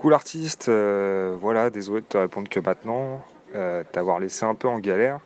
[0.00, 3.20] Cool artiste, euh, voilà, désolé de te répondre que maintenant,
[3.56, 5.18] euh, t'avoir laissé un peu en galère.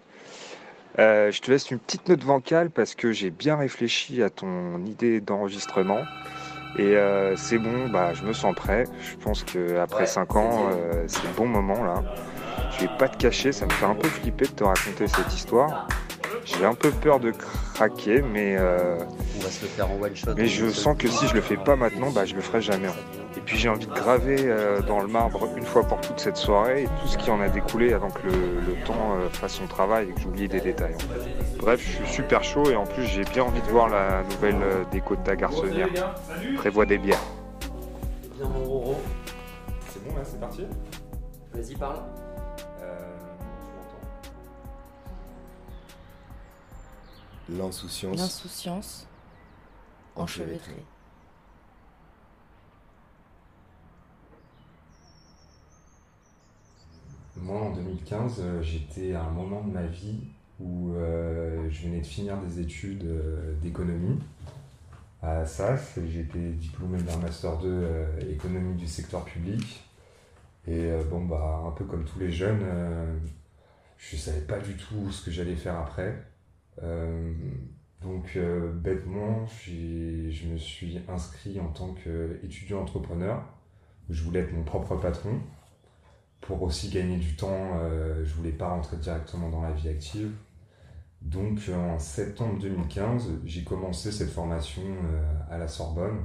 [0.99, 4.83] Euh, je te laisse une petite note vocale parce que j'ai bien réfléchi à ton
[4.87, 6.01] idée d'enregistrement.
[6.79, 6.97] Et
[7.37, 8.85] c'est bon, bah, je me sens prêt.
[9.03, 12.03] Je pense qu'après Ouais, 5 ans, c'est euh, c'est le bon moment là.
[12.71, 15.35] Je vais pas te cacher, ça me fait un peu flipper de te raconter cette
[15.35, 15.87] histoire.
[16.45, 17.33] J'ai un peu peur de
[17.75, 18.99] craquer, mais, euh,
[19.39, 20.31] On va se le faire en one shot.
[20.37, 22.89] mais je sens que si je le fais pas maintenant, bah, je le ferai jamais.
[23.37, 26.37] Et puis j'ai envie de graver euh, dans le marbre une fois pour toutes cette
[26.37, 29.55] soirée et tout ce qui en a découlé avant que le, le temps euh, fasse
[29.55, 30.95] son travail et que j'oublie des détails.
[30.95, 31.57] en fait.
[31.59, 34.63] Bref, je suis super chaud et en plus j'ai bien envie de voir la nouvelle
[34.63, 35.89] euh, déco de ta garçonnière.
[36.57, 37.23] Prévois des bières.
[38.37, 38.97] Viens mon Roro.
[39.89, 40.67] C'est bon là, c'est parti?
[41.55, 41.97] Vas-y, parle.
[47.57, 49.07] L'insouciance L'insouciance
[50.17, 50.85] enchevêtrée.
[57.37, 60.21] Moi, en 2015, euh, j'étais à un moment de ma vie
[60.61, 64.19] où euh, je venais de finir des études euh, d'économie
[65.23, 65.99] à SAS.
[66.07, 69.85] J'étais diplômé d'un Master 2 euh, économie du secteur public.
[70.67, 73.17] Et euh, bon, bah, un peu comme tous les jeunes, euh,
[73.99, 76.32] je ne savais pas du tout ce que j'allais faire après.
[76.83, 77.33] Euh,
[78.01, 83.45] donc, euh, bêtement, je me suis inscrit en tant qu'étudiant entrepreneur.
[84.11, 85.41] Je voulais être mon propre patron
[86.41, 90.33] pour aussi gagner du temps, euh, je voulais pas rentrer directement dans la vie active.
[91.21, 94.83] Donc en septembre 2015, j'ai commencé cette formation
[95.49, 96.19] à la Sorbonne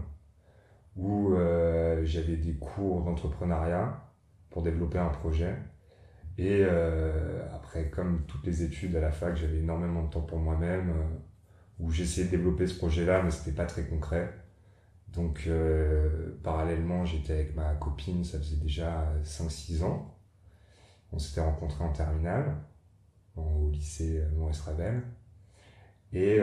[0.96, 1.36] où
[2.04, 4.02] j'avais des cours d'entrepreneuriat
[4.50, 5.56] pour développer un projet.
[6.38, 10.38] Et euh, après, comme toutes les études à la fac, j'avais énormément de temps pour
[10.38, 11.18] moi-même euh,
[11.80, 14.32] où j'essayais de développer ce projet-là, mais c'était pas très concret.
[15.10, 20.16] Donc, euh, parallèlement, j'étais avec ma copine, ça faisait déjà 5-6 ans.
[21.12, 22.56] On s'était rencontrés en terminale,
[23.36, 25.02] au lycée Maurice Ravel.
[26.14, 26.40] Et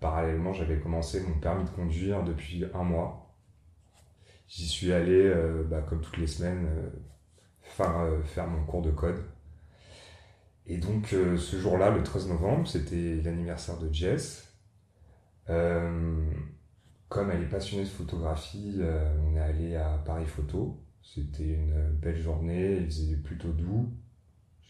[0.00, 3.34] parallèlement, j'avais commencé mon permis de conduire depuis un mois.
[4.48, 5.32] J'y suis allé,
[5.68, 6.68] bah, comme toutes les semaines,
[7.68, 9.22] faire, euh, faire mon cours de code.
[10.66, 14.52] Et donc, euh, ce jour-là, le 13 novembre, c'était l'anniversaire de Jess.
[15.48, 16.24] Euh,
[17.08, 18.80] comme elle est passionnée de photographie,
[19.24, 20.82] on est allé à Paris Photo.
[21.02, 23.92] C'était une belle journée, il faisait plutôt doux.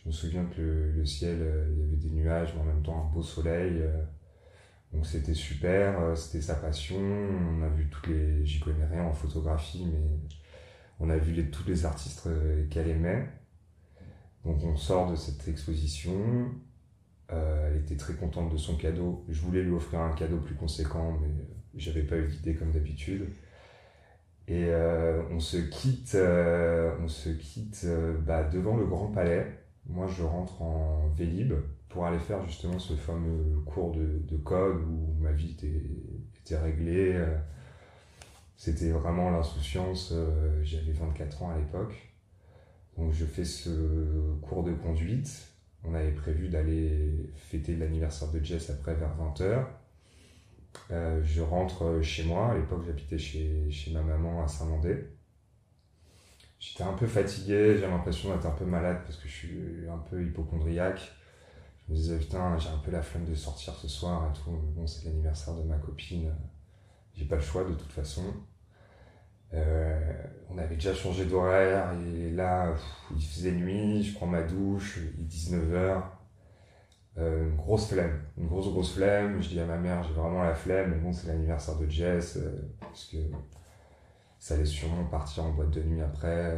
[0.02, 1.38] Je me souviens que le, le ciel,
[1.72, 3.82] il y avait des nuages, mais en même temps un beau soleil.
[4.92, 7.00] donc c'était super, c'était sa passion.
[7.00, 8.44] On a vu toutes les.
[8.44, 10.20] J'y connais rien en photographie, mais
[11.00, 13.26] on a vu tous les artistes euh, qu'elle aimait.
[14.44, 16.50] Donc on sort de cette exposition.
[17.32, 19.24] Euh, elle était très contente de son cadeau.
[19.28, 21.28] Je voulais lui offrir un cadeau plus conséquent, mais
[21.74, 23.28] j'avais pas eu d'idée comme d'habitude.
[24.48, 27.86] Et euh, on se quitte, on se quitte
[28.24, 29.44] bah, devant le Grand Palais.
[29.88, 31.52] Moi, je rentre en Vélib
[31.88, 35.56] pour aller faire justement ce fameux cours de, de code où ma vie
[36.36, 37.20] était réglée.
[38.56, 40.10] C'était vraiment l'insouciance.
[40.12, 41.94] euh, J'avais 24 ans à l'époque.
[42.98, 43.70] Donc, je fais ce
[44.42, 45.48] cours de conduite.
[45.84, 49.66] On avait prévu d'aller fêter l'anniversaire de Jess après vers 20h.
[50.90, 52.52] Euh, je rentre chez moi.
[52.52, 55.04] À l'époque, j'habitais chez, chez ma maman à Saint-Mandé.
[56.58, 59.98] J'étais un peu fatigué, j'ai l'impression d'être un peu malade parce que je suis un
[59.98, 61.00] peu hypochondriaque.
[61.88, 64.50] Je me disais, putain, j'ai un peu la flemme de sortir ce soir et tout.
[64.76, 66.32] Bon, c'est l'anniversaire de ma copine.
[67.16, 68.22] J'ai pas le choix de toute façon.
[69.54, 70.12] Euh,
[70.50, 72.74] on avait déjà changé d'horaire et là,
[73.14, 76.02] il faisait nuit, je prends ma douche, il est 19h.
[77.18, 79.40] Euh, une grosse flemme, une grosse grosse flemme.
[79.42, 82.36] Je dis à ma mère, j'ai vraiment la flemme, mais bon, c'est l'anniversaire de Jess,
[82.36, 83.16] euh, parce que
[84.38, 86.54] ça allait sûrement partir en boîte de nuit après.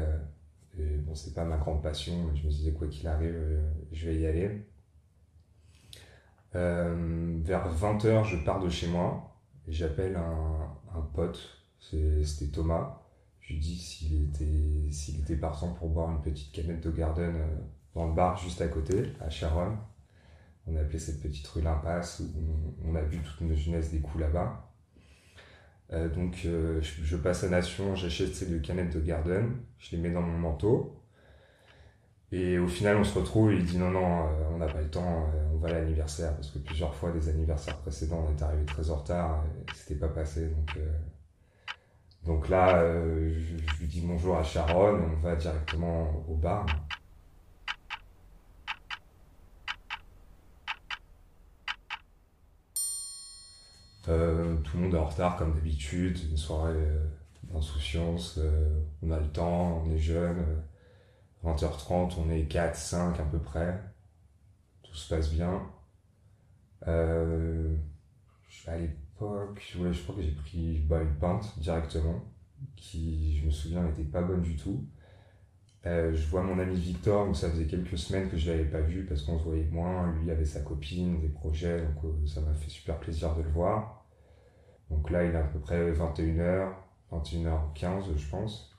[0.77, 3.37] et bon, c'est pas ma grande passion, mais je me disais, quoi qu'il arrive,
[3.93, 4.67] je vais y aller.
[6.53, 9.38] Vers 20h, je pars de chez moi
[9.69, 11.39] j'appelle un, pote,
[11.79, 13.03] c'était Thomas.
[13.41, 17.35] Je lui dis s'il était, s'il était partant pour boire une petite canette de Garden
[17.35, 17.57] euh,
[17.95, 19.79] dans le bar juste à côté, à Charonne.
[20.67, 24.01] On a appelé cette petite rue l'Impasse où on, a vu toute notre jeunesse des
[24.01, 24.71] coups là-bas.
[25.93, 30.03] Euh, donc euh, je passe à Nation, j'achète ces deux canettes de Garden, je les
[30.03, 30.98] mets dans mon manteau.
[32.31, 34.83] Et au final, on se retrouve et il dit non, non, euh, on n'a pas
[34.83, 36.35] le temps, euh, on va à l'anniversaire.
[36.35, 39.99] Parce que plusieurs fois, des anniversaires précédents, on est arrivé très en retard et c'était
[39.99, 40.49] pas passé.
[40.49, 40.91] Donc, euh,
[42.27, 46.67] donc là, je, lui dis bonjour à Sharon on va directement au bar.
[54.05, 56.75] Tout le monde est en retard comme d'habitude, une soirée
[57.45, 58.39] d'insouciance.
[59.03, 60.45] on a le temps, on est jeune.
[61.45, 63.81] Euh, 20h30, on est 4, 5 à peu près.
[64.83, 65.63] Tout se passe bien.
[66.87, 67.77] Euh,
[68.69, 72.23] à l'époque, je crois que j'ai pris une pinte directement,
[72.77, 74.85] qui, je me souviens, n'était pas bonne du tout.
[75.87, 78.81] Euh, je vois mon ami Victor, donc ça faisait quelques semaines que je l'avais pas
[78.81, 80.13] vu parce qu'on se voyait moins.
[80.21, 83.51] Lui avait sa copine, des projets, donc euh, ça m'a fait super plaisir de le
[83.51, 84.05] voir.
[84.91, 86.73] Donc là, il est à peu près 21h,
[87.13, 88.77] 21h15, je pense.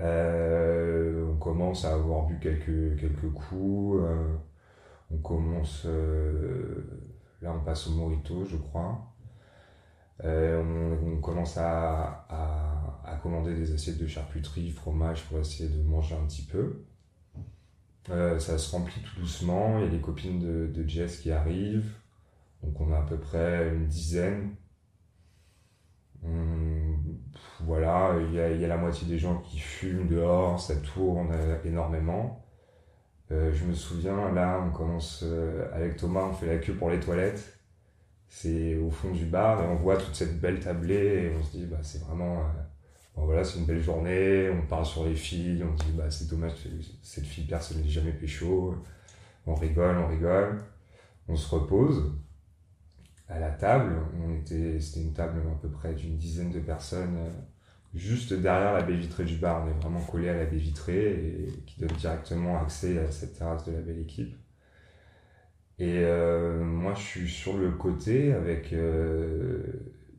[0.00, 4.02] Euh, on commence à avoir bu quelques, quelques coups.
[4.02, 4.34] euh,
[5.10, 5.84] on commence.
[5.86, 7.12] euh,
[7.42, 9.10] là, on passe au Morito, je crois.
[10.22, 12.26] On, commence à,
[13.04, 16.84] à, commander des assiettes de charcuterie, fromage pour essayer de manger un petit peu.
[18.06, 19.78] Ça se remplit tout doucement.
[19.78, 20.40] Il y a les copines
[20.72, 21.92] de, Jess qui arrivent.
[22.62, 24.54] Donc, on a à peu près une dizaine.
[27.60, 32.44] Voilà, il y, a, la moitié des gens qui fument dehors, ça tourne euh, énormément.
[33.32, 36.90] Euh, je me souviens, là, on commence euh, avec Thomas, on fait la queue pour
[36.90, 37.58] les toilettes.
[38.28, 41.52] C'est au fond du bar et on voit toute cette belle tablée et on se
[41.52, 42.42] dit, bah, c'est vraiment.
[43.16, 44.50] bon, voilà, c'est une belle journée.
[44.50, 46.52] On parle sur les filles, on dit, bah, c'est dommage,
[47.02, 48.76] cette fille, personne n'est jamais pécho.
[49.46, 50.62] On rigole, on rigole.
[51.28, 52.12] On se repose
[53.34, 53.96] à la table.
[54.24, 57.30] On était, c'était une table à peu près d'une dizaine de personnes euh,
[57.94, 59.64] juste derrière la baie vitrée du bar.
[59.64, 63.38] On est vraiment collé à la baie vitrée et qui donne directement accès à cette
[63.38, 64.36] terrasse de la belle équipe.
[65.78, 69.62] Et euh, moi, je suis sur le côté avec euh,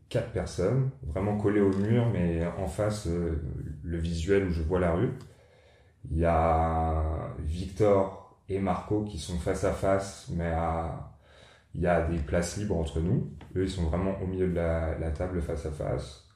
[0.09, 4.93] quatre personnes, vraiment collées au mur, mais en face, le visuel où je vois la
[4.93, 5.11] rue.
[6.11, 11.14] Il y a Victor et Marco qui sont face à face, mais à,
[11.75, 13.31] il y a des places libres entre nous.
[13.55, 16.29] Eux, ils sont vraiment au milieu de la, table face à face.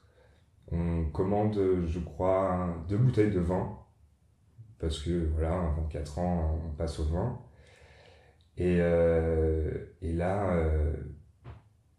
[0.70, 3.78] On commande, je crois, deux bouteilles de vin.
[4.78, 7.40] Parce que, voilà, à 24 ans, on passe au vin.
[8.58, 9.72] Et, euh,
[10.02, 10.92] et là, euh,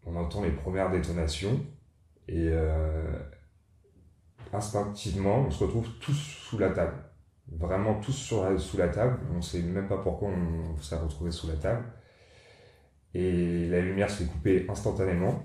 [0.06, 1.60] on entend les premières détonations.
[2.28, 3.18] Et euh,
[4.52, 6.94] instinctivement, on se retrouve tous sous la table.
[7.48, 9.18] Vraiment tous sur sous la table.
[9.32, 11.84] On ne sait même pas pourquoi on s'est retrouvé sous la table.
[13.14, 15.44] Et la lumière se fait couper instantanément.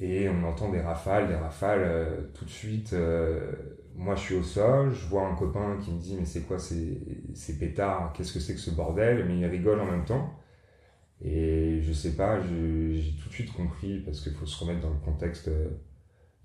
[0.00, 2.92] Et on entend des rafales, des rafales euh, tout de suite.
[2.94, 3.52] euh,
[3.94, 6.58] moi, je suis au sol, je vois un copain qui me dit Mais c'est quoi
[6.58, 7.00] ces,
[7.34, 8.12] ces pétards?
[8.12, 9.24] Qu'est-ce que c'est que ce bordel?
[9.26, 10.34] Mais il rigole en même temps.
[11.22, 14.90] Et je sais pas, j'ai tout de suite compris, parce qu'il faut se remettre dans
[14.90, 15.70] le contexte euh,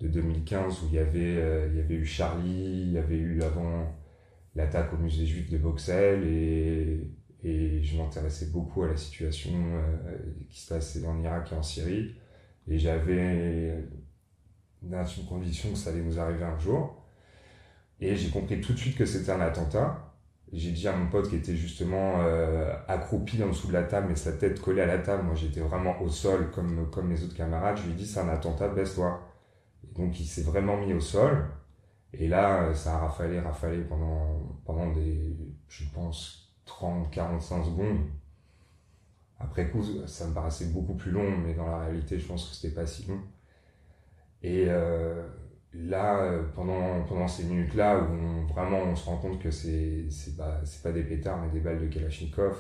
[0.02, 3.42] de 2015 où il y avait, il y avait eu Charlie, il y avait eu
[3.44, 3.88] avant
[4.56, 7.12] l'attaque au musée juif de Boxel et,
[7.44, 10.18] et je m'intéressais beaucoup à la situation euh,
[10.50, 12.16] qui se passait en Irak et en Syrie.
[12.68, 13.84] Et j'avais
[14.84, 16.96] une conviction que ça allait nous arriver un jour.
[18.00, 20.06] Et j'ai compris tout de suite que c'était un attentat.
[20.52, 24.08] J'ai dit à mon pote qui était justement euh, accroupi en dessous de la table,
[24.10, 27.24] mais sa tête collée à la table, moi j'étais vraiment au sol comme, comme les
[27.24, 29.22] autres camarades, je lui ai dit c'est un attentat, baisse-toi.
[29.84, 31.46] Et donc il s'est vraiment mis au sol.
[32.14, 35.36] Et là, ça a rafalé, rafalé pendant, pendant des,
[35.68, 38.00] je pense, 30, 45 secondes.
[39.40, 42.56] Après coup, ça me paraissait beaucoup plus long, mais dans la réalité, je pense que
[42.56, 43.20] c'était pas si long.
[44.44, 45.28] Et euh,
[45.74, 50.92] là, pendant, pendant ces minutes-là, où vraiment on se rend compte que c'est c'est pas
[50.92, 52.58] des pétards, mais des balles de Kalachnikov,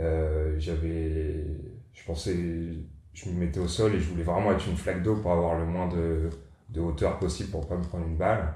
[0.00, 1.44] euh, j'avais.
[1.92, 2.36] Je pensais.
[3.14, 5.58] Je me mettais au sol et je voulais vraiment être une flaque d'eau pour avoir
[5.58, 6.30] le moins de,
[6.68, 8.54] de hauteur possible pour pas me prendre une balle.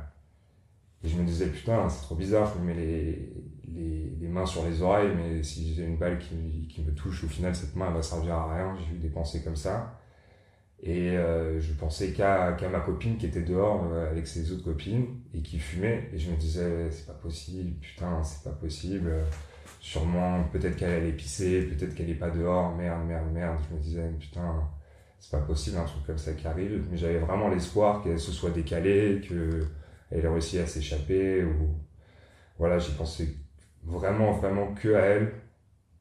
[1.03, 3.33] Et je me disais, putain, c'est trop bizarre, je me mets les,
[3.69, 7.25] les, les mains sur les oreilles, mais si j'ai une balle qui, qui me touche,
[7.25, 8.77] au final, cette main, elle va servir à rien.
[8.79, 9.99] J'ai eu des pensées comme ça.
[10.85, 14.65] Et euh, je pensais qu'à qu'à ma copine qui était dehors euh, avec ses autres
[14.65, 16.09] copines et qui fumait.
[16.13, 19.13] Et je me disais, c'est pas possible, putain, c'est pas possible.
[19.81, 23.59] Sûrement, peut-être qu'elle allait pisser, peut-être qu'elle est pas dehors, merde, merde, merde.
[23.71, 24.69] Je me disais, putain,
[25.21, 26.85] c'est pas possible un truc comme ça qui arrive.
[26.91, 29.69] Mais j'avais vraiment l'espoir qu'elle se soit décalée, qu'elle
[30.11, 31.45] ait réussi à s'échapper.
[31.45, 31.77] Ou...
[32.59, 33.29] Voilà, j'y pensais
[33.85, 35.33] vraiment, vraiment que à elle.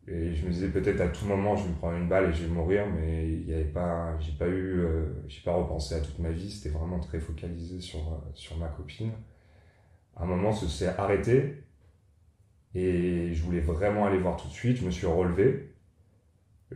[0.07, 2.33] Et je me disais peut-être à tout moment je vais me prendre une balle et
[2.33, 5.95] je vais mourir, mais il y avait pas, j'ai pas eu, euh, j'ai pas repensé
[5.95, 6.51] à toute ma vie.
[6.51, 9.11] C'était vraiment très focalisé sur euh, sur ma copine.
[10.15, 11.63] À un moment, ça s'est arrêté
[12.75, 14.77] et je voulais vraiment aller voir tout de suite.
[14.77, 15.73] Je me suis relevé,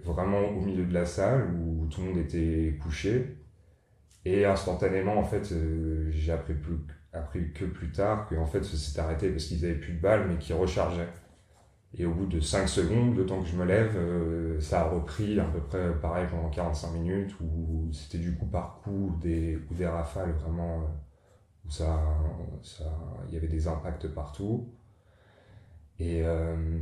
[0.03, 3.37] vraiment au milieu de la salle où tout le monde était couché.
[4.25, 6.77] Et instantanément, en fait, euh, j'ai appris, plus,
[7.15, 10.01] appris que plus tard que en fait, ça s'est arrêté parce qu'ils avaient plus de
[10.01, 11.09] balles, mais qu'ils rechargeaient.
[11.97, 14.89] Et au bout de 5 secondes, le temps que je me lève, euh, ça a
[14.89, 19.57] repris à peu près pareil pendant 45 minutes, où c'était du coup par coup des,
[19.71, 20.85] ou des rafales vraiment, euh,
[21.65, 22.03] où ça,
[23.27, 24.73] il y avait des impacts partout.
[25.99, 26.79] Et, euh,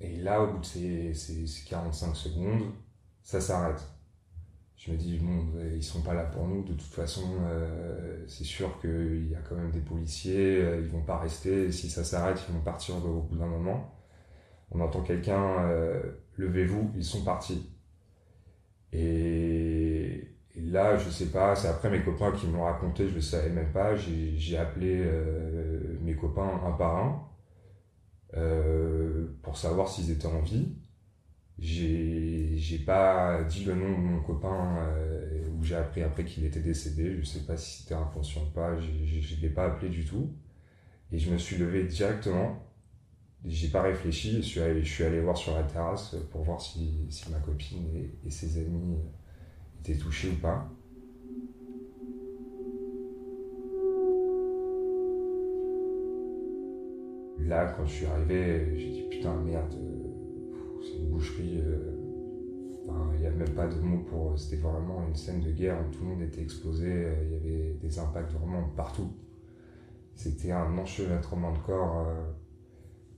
[0.00, 2.72] et là, au bout de ces, ces, ces 45 secondes,
[3.22, 3.91] ça s'arrête.
[4.84, 5.46] Je me dis, bon,
[5.76, 9.38] ils sont pas là pour nous, de toute façon, euh, c'est sûr qu'il y a
[9.48, 12.96] quand même des policiers, euh, ils vont pas rester, si ça s'arrête, ils vont partir
[12.96, 13.94] au bout d'un moment.
[14.72, 16.02] On entend quelqu'un, euh,
[16.36, 17.70] levez-vous, ils sont partis.
[18.92, 23.50] Et, là, je sais pas, c'est après mes copains qui m'ont raconté, je le savais
[23.50, 27.28] même pas, j'ai appelé euh, mes copains un par un
[28.36, 30.74] euh, pour savoir s'ils étaient en vie.
[31.62, 36.60] J'ai, pas dit le nom de mon copain euh, où j'ai appris après qu'il était
[36.60, 37.16] décédé.
[37.20, 38.76] Je sais pas si c'était inconscient ou pas.
[38.80, 40.28] Je, je, l'ai pas appelé du tout.
[41.12, 42.66] Et je me suis levé directement.
[43.44, 44.38] J'ai pas réfléchi.
[44.38, 47.38] Je suis allé, je suis allé voir sur la terrasse pour voir si, si ma
[47.38, 48.98] copine et, ses amis
[49.80, 50.68] étaient touchés ou pas.
[57.38, 60.11] Là, quand je suis arrivé, j'ai dit putain merde une
[61.30, 64.38] Euh, il n'y a même pas de mots pour.
[64.38, 66.86] C'était vraiment une scène de guerre où tout le monde était explosé.
[66.88, 69.12] euh, Il y avait des impacts vraiment partout.
[70.14, 72.06] C'était un enchevêtrement de corps.
[72.08, 72.32] euh,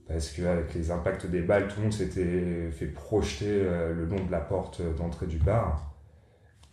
[0.07, 4.23] parce qu'avec les impacts des balles, tout le monde s'était fait projeter euh, le long
[4.25, 5.95] de la porte d'entrée du bar.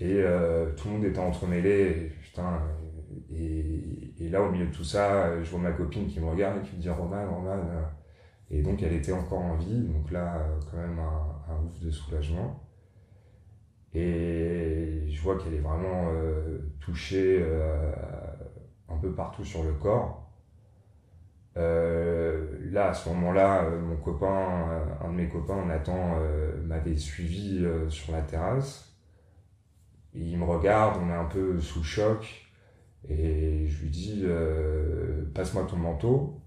[0.01, 1.71] Et euh, tout le monde était entremêlé.
[1.71, 2.61] Et, putain,
[3.31, 6.69] et là, au milieu de tout ça, je vois ma copine qui me regarde et
[6.69, 7.59] qui me dit Roman, Roman.
[8.53, 11.91] Euh, et donc elle était encore en vie, donc là quand même un, ouf de
[11.91, 12.61] soulagement.
[13.95, 17.93] Et je vois qu'elle est vraiment euh, touchée euh,
[18.89, 20.23] un peu partout sur le corps.
[21.59, 26.63] Euh, là, à ce moment-là, euh, mon copain, euh, un de mes copains, Nathan, euh,
[26.65, 28.97] m'avait suivi euh, sur la terrasse.
[30.15, 32.51] Il me regarde, on est un peu sous le choc.
[33.09, 36.41] Et je lui dis, euh, passe-moi ton manteau.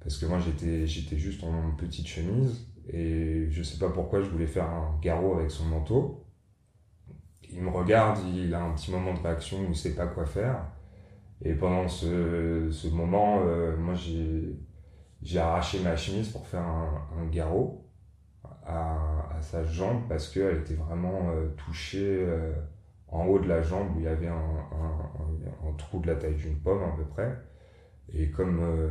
[0.00, 2.66] Parce que moi, j'étais, j'étais juste en petite chemise.
[2.90, 6.24] Et je sais pas pourquoi je voulais faire un garrot avec son manteau.
[7.50, 10.64] Il me regarde, il a un petit moment de réaction, il sait pas quoi faire.
[11.42, 14.56] Et pendant ce, ce moment, euh, moi, j'ai,
[15.22, 17.84] j'ai arraché ma chemise pour faire un, garrot
[18.64, 22.52] à, sa jambe parce qu'elle était vraiment euh, touchée euh,
[23.06, 26.58] en haut de la jambe où il y avait un trou de la taille d'une
[26.58, 27.38] pomme à peu près.
[28.14, 28.88] Et comme euh,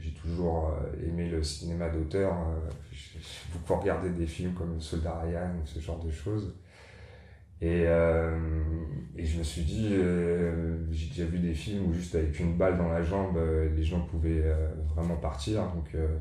[0.00, 0.74] j'ai toujours
[1.06, 3.20] aimé le cinéma d'auteur, euh, j'ai
[3.52, 6.54] beaucoup regardé des films comme Soldat Ryan ou ce genre de choses.
[7.60, 8.36] Et, euh,
[9.16, 12.76] je me suis dit, euh, j'ai déjà vu des films où juste avec une balle
[12.76, 15.62] dans la jambe, euh, les gens pouvaient euh, vraiment partir.
[15.72, 16.18] Donc, euh,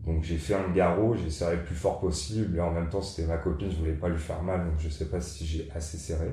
[0.00, 2.56] donc j'ai fait un garrot, j'ai serré le plus fort possible.
[2.56, 4.88] Et en même temps, c'était ma copine, je voulais pas lui faire mal, donc je
[4.88, 6.30] sais pas si j'ai assez serré.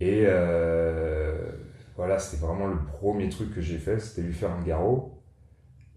[0.00, 1.52] Et euh,
[2.00, 5.22] voilà, c'était vraiment le premier truc que j'ai fait, c'était lui faire un garrot.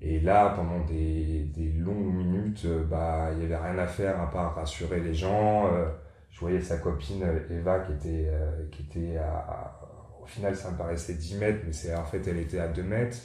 [0.02, 4.20] Et là, pendant des, des longues minutes, euh, bah, il y avait rien à faire
[4.20, 5.72] à part rassurer les gens.
[5.74, 5.86] Euh,
[6.30, 9.80] je voyais sa copine Eva qui était, euh, qui était à,
[10.22, 12.84] Au final, ça me paraissait 10 mètres, mais c'est en fait, elle était à 2
[12.84, 13.20] mètres.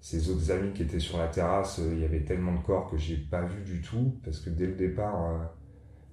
[0.00, 2.90] Ses autres amis qui étaient sur la terrasse, euh, il y avait tellement de corps
[2.90, 5.38] que j'ai pas vu du tout, parce que dès le départ, euh,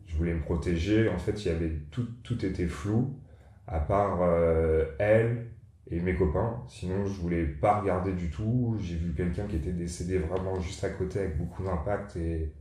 [0.06, 1.10] je voulais me protéger.
[1.10, 3.20] En fait, il y avait tout, tout était flou,
[3.66, 5.48] à part euh, elle
[5.92, 6.64] et mes copains.
[6.68, 8.78] Sinon, je voulais pas regarder du tout.
[8.80, 12.54] J'ai vu quelqu'un qui était décédé vraiment juste à côté avec beaucoup d'impact et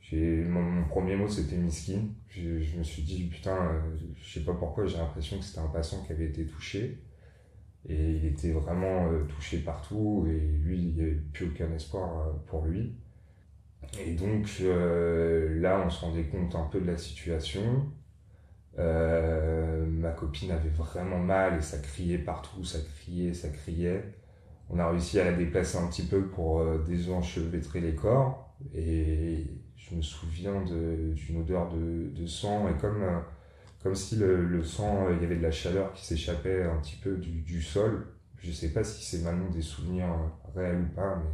[0.00, 2.00] j'ai mon, premier mot c'était miskin.
[2.28, 3.80] Je, me suis dit putain, euh,
[4.16, 6.98] je sais pas pourquoi, j'ai l'impression que c'était un passant qui avait été touché
[7.88, 12.28] et il était vraiment euh, touché partout et lui il n'y avait plus aucun espoir
[12.28, 12.94] euh, pour lui.
[14.04, 17.92] Et donc euh, là on se rendait compte un peu de la situation.
[18.78, 24.14] Euh, ma copine avait vraiment mal et ça criait partout, ça criait, ça criait.
[24.70, 29.46] On a réussi à la déplacer un petit peu pour euh, désenchevêtrer les corps et
[29.76, 33.18] je me souviens d'une odeur de, sang et comme, euh,
[33.82, 37.16] comme si le, sang, il y avait de la chaleur qui s'échappait un petit peu
[37.16, 38.06] du, sol.
[38.38, 40.08] Je sais pas si c'est maintenant des souvenirs
[40.54, 41.30] réels ou pas, mais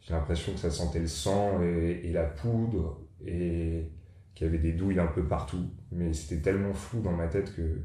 [0.00, 3.90] j'ai l'impression que ça sentait le sang et, et la poudre et
[4.34, 5.70] qu'il y avait des douilles un peu partout.
[5.92, 7.80] Mais c'était tellement flou dans ma tête que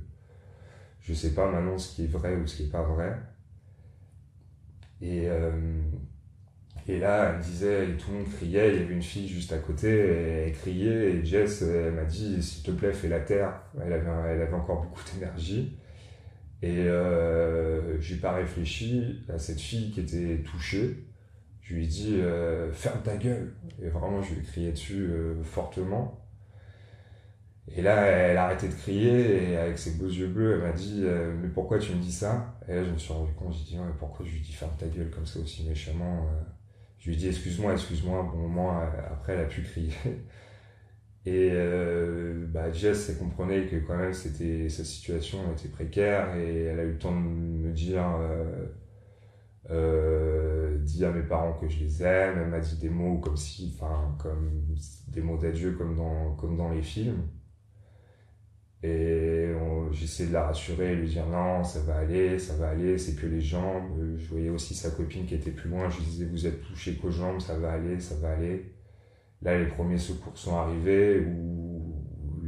[1.02, 3.18] je sais pas maintenant ce qui est vrai ou ce qui est pas vrai.
[5.02, 5.82] Et, euh,
[6.88, 9.54] et là, elle disait, et tout le monde criait, il y avait une fille juste
[9.54, 13.62] à côté, elle criait, et Jess, elle m'a dit, s'il te plaît, fais la terre.
[13.80, 15.78] Elle avait, elle avait encore beaucoup d'énergie.
[16.62, 21.06] Et euh, j'ai pas réfléchi à cette fille qui était touchée.
[21.62, 23.54] je lui ai dit euh, ferme ta gueule.
[23.82, 26.26] Et vraiment, je lui ai crié dessus euh, fortement.
[27.76, 30.72] Et là, elle a arrêté de crier et avec ses beaux yeux bleus, elle m'a
[30.72, 32.56] dit euh, Mais pourquoi tu me dis ça?
[32.68, 34.72] Et là, je me suis rendu compte, j'ai dit ouais, Pourquoi je lui dis ferme
[34.78, 36.28] ta gueule comme ça aussi méchamment
[37.00, 38.24] Je lui ai dit Excuse-moi, excuse-moi.
[38.32, 38.80] Bon, moment,
[39.12, 39.94] après, elle a pu crier.
[41.26, 41.52] Et
[42.48, 46.84] bah, Jess, elle comprenait que quand même, c'était, sa situation était précaire et elle a
[46.84, 48.04] eu le temps de me dire
[49.72, 53.38] euh, dit à mes parents que je les aime, elle m'a dit des mots comme
[53.38, 54.66] si, enfin, comme
[55.08, 57.28] des mots d'adieu comme dans, comme dans les films.
[58.82, 59.52] Et
[59.92, 63.28] j'essaie de la rassurer, lui dire non, ça va aller, ça va aller, c'est que
[63.28, 64.16] les jambes.
[64.18, 66.96] Je voyais aussi sa copine qui était plus loin, je lui disais vous êtes touché
[66.96, 68.74] qu'aux jambes, ça va aller, ça va aller.
[69.42, 71.60] Là, les premiers secours sont arrivés où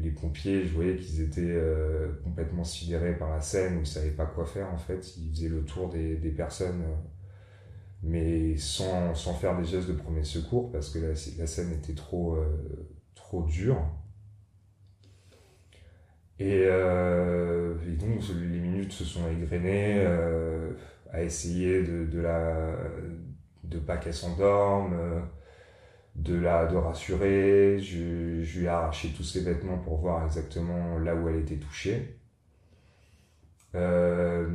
[0.01, 3.85] les pompiers, je voyais qu'ils étaient euh, complètement sidérés par la scène, où ils ne
[3.85, 5.17] savaient pas quoi faire en fait.
[5.17, 6.95] Ils faisaient le tour des, des personnes, euh,
[8.03, 11.15] mais sans, sans, faire des gestes de premier secours parce que la,
[11.47, 13.81] scène était trop, euh, trop dure.
[16.41, 20.05] Et, et, donc les minutes se sont égrenées
[21.11, 22.73] à essayer de, de la
[23.63, 24.95] de pas qu'elle s'endorme
[26.15, 27.79] de la de rassurer.
[27.79, 32.17] Je, lui ai arraché tous ses vêtements pour voir exactement là où elle était touchée.
[33.75, 34.47] Euh,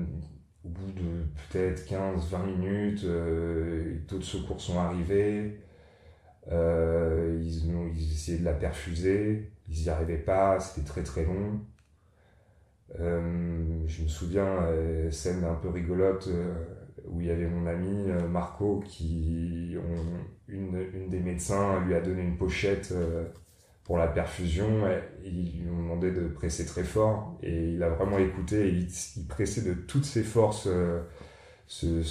[0.65, 5.61] au bout de peut-être 15-20 minutes, euh, d'autres secours sont arrivés.
[6.53, 7.67] Euh, ils,
[7.97, 9.51] ils essayaient de la perfuser.
[9.69, 10.61] Ils n'y arrivaient pas.
[10.61, 11.61] C'était très très long.
[13.01, 16.29] Euh, je me souviens, euh, scène un peu rigolote
[17.09, 19.77] où il y avait mon ami euh, Marco qui,
[20.49, 23.25] une, des médecins lui a donné une pochette euh,
[23.85, 27.89] pour la perfusion et ils lui ont demandé de presser très fort et il a
[27.89, 31.03] vraiment écouté et il, pressait de toutes ses forces euh,
[31.69, 32.03] ce,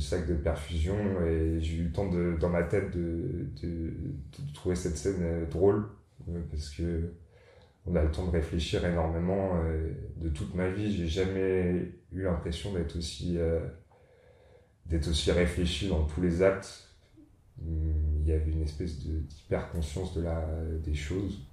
[0.00, 3.92] sac de perfusion et j'ai eu le temps dans ma tête de, de
[4.52, 5.86] trouver cette scène drôle
[6.50, 7.10] parce que
[7.86, 9.60] on a le temps de réfléchir énormément.
[10.16, 13.60] de toute ma vie, j'ai jamais eu l'impression d'être aussi, euh,
[14.86, 16.88] d'être aussi réfléchi dans tous les actes.
[17.62, 20.16] Il y avait une espèce d'hyper conscience
[20.82, 21.46] des choses.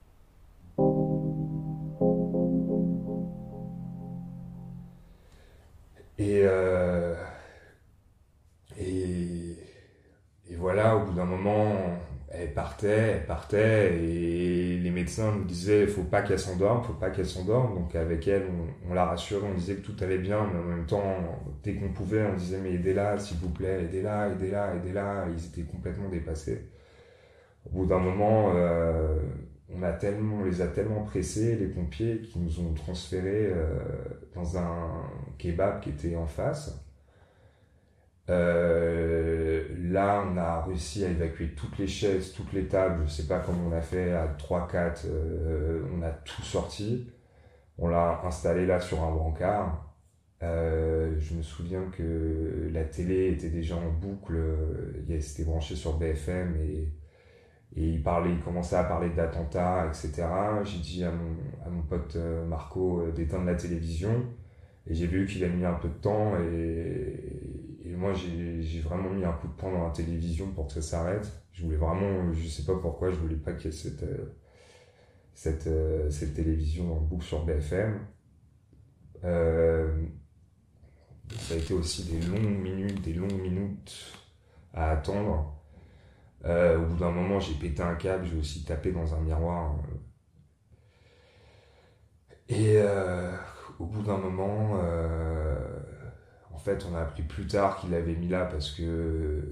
[12.82, 17.26] Partait, elle partait, et les médecins nous disaient, faut pas qu'elle s'endorme, faut pas qu'elle
[17.26, 17.76] s'endorme.
[17.76, 18.44] Donc avec elle,
[18.90, 21.04] on, la rassurait, on disait que tout allait bien, mais en même temps,
[21.64, 25.26] dès qu'on pouvait, on disait, mais aidez-la, s'il vous plaît, aidez-la, aidez-la, aidez-la.
[25.36, 26.70] Ils étaient complètement dépassés.
[27.66, 29.20] Au bout d'un moment, euh,
[29.70, 33.80] on, a tellement, les a tellement pressés, les pompiers, qui nous ont transférés euh,
[34.36, 35.04] dans un
[35.38, 36.84] kebab qui était en face.
[38.32, 43.04] Euh, là, on a réussi à évacuer toutes les chaises, toutes les tables.
[43.06, 47.12] Je sais pas comment on a fait, à 3-4, euh, on a tout sorti.
[47.78, 49.88] On l'a installé là sur un brancard.
[50.44, 54.34] Euh, je me souviens que la télé était déjà en boucle,
[55.20, 56.94] c'était branché sur BFM et,
[57.76, 58.04] il
[58.44, 60.24] commençait à parler d'attentats, etc.
[60.64, 62.18] J'ai dit à mon, à mon pote
[62.48, 64.26] Marco d'éteindre la télévision
[64.88, 67.41] et j'ai vu qu'il a mis un peu de temps et,
[67.92, 70.82] et moi, j'ai vraiment mis un coup de poing dans la télévision pour que ça
[70.82, 71.30] s'arrête.
[71.52, 74.34] Je voulais vraiment, je sais pas pourquoi, je voulais pas qu'il y ait cette, euh,
[75.34, 78.00] cette, euh, cette télévision en boucle sur BFM.
[79.26, 80.06] Euh,
[81.38, 84.14] ça a été aussi des longues minutes, des longues minutes
[84.74, 85.58] à attendre.
[86.46, 89.76] au bout d'un moment, j'ai pété un câble, j'ai aussi tapé dans un miroir.
[92.48, 92.78] Et
[93.80, 95.41] au bout d'un moment, en
[96.62, 99.44] fait, on a appris plus tard qu'il l'avait mis là parce que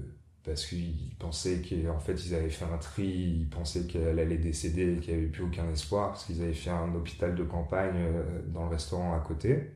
[0.44, 4.96] parce qu'ils pensaient qu'en fait ils avaient fait un tri, ils qu'elle allait décéder et
[4.98, 8.22] qu'il n'y avait plus aucun espoir parce qu'ils avaient fait un hôpital de campagne euh,
[8.48, 9.70] dans le restaurant à côté,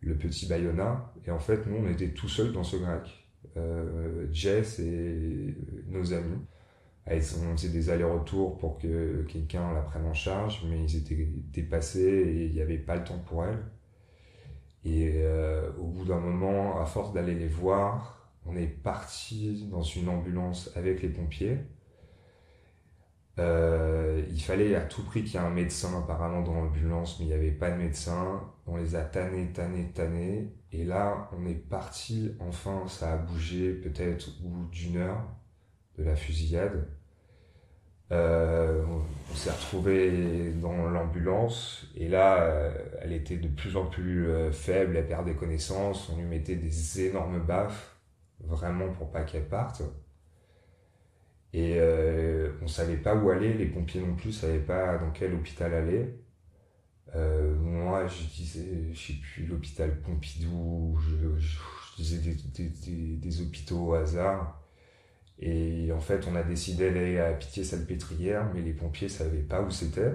[0.00, 1.12] le petit Bayona.
[1.26, 3.26] Et en fait, nous, on était tout seuls dans ce grec.
[3.56, 5.56] Euh, Jess et
[5.88, 6.38] nos amis.
[7.10, 12.00] On faisait des allers-retours pour que quelqu'un la prenne en charge, mais ils étaient dépassés
[12.00, 13.58] et il n'y avait pas le temps pour elle.
[14.84, 19.82] Et euh, au bout d'un moment, à force d'aller les voir, on est parti dans
[19.82, 21.58] une ambulance avec les pompiers.
[23.38, 27.26] Euh, il fallait à tout prix qu'il y ait un médecin apparemment dans l'ambulance, mais
[27.26, 28.42] il n'y avait pas de médecin.
[28.66, 30.52] On les a tannés, tannés, tannés.
[30.72, 35.24] Et là, on est parti, enfin, ça a bougé peut-être au bout d'une heure
[35.96, 36.88] de la fusillade.
[38.12, 38.82] Euh,
[39.32, 42.70] on s'est retrouvé dans l'ambulance et là, euh,
[43.00, 47.06] elle était de plus en plus euh, faible, elle perdait connaissance, on lui mettait des
[47.06, 47.96] énormes baffes.
[48.40, 49.82] vraiment pour pas qu'elle parte.
[51.54, 55.34] Et euh, on savait pas où aller, les pompiers non plus savaient pas dans quel
[55.34, 56.18] hôpital aller.
[57.14, 62.36] Moi, je disais, je sais plus, l'hôpital Pompidou, je, disais
[63.16, 64.61] des hôpitaux au hasard.
[65.44, 69.70] Et en fait, on a décidé d'aller à Pitié-Salpêtrière, mais les pompiers savaient pas où
[69.72, 70.12] c'était.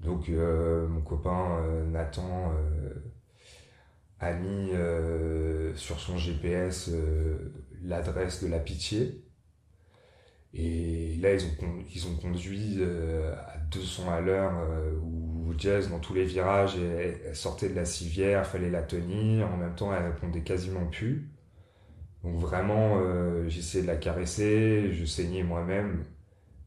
[0.00, 2.94] Donc, euh, mon copain euh, Nathan euh,
[4.20, 4.70] a mis
[5.76, 6.90] sur son GPS
[7.82, 9.22] l'adresse de la Pitié.
[10.54, 14.54] Et là, ils ont, ils ont conduit à 200 à l'heure,
[15.02, 16.76] où Jess, dans tous les virages,
[17.34, 19.52] sortait de la civière, fallait la tenir.
[19.52, 21.33] En même temps, elle répondait quasiment plus.
[22.24, 26.04] Donc vraiment, euh, j'essayais de la caresser, je saignais moi-même.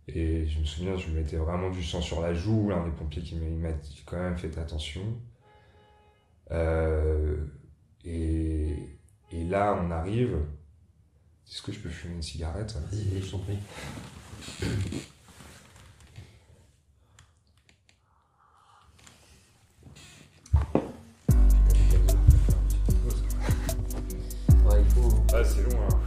[0.08, 2.70] Et je me souviens, je mettais vraiment du sang sur la joue.
[2.70, 5.02] L'un des pompiers qui m'a dit quand même, faites attention.
[6.52, 7.38] Euh,
[8.06, 9.00] et,
[9.32, 10.38] et, là, on arrive.
[11.50, 12.78] Est-ce que je peux fumer une cigarette?
[12.92, 13.58] Vas-y, je t'en prie.
[25.34, 25.80] Ah, c'est long.
[25.82, 26.07] Hein.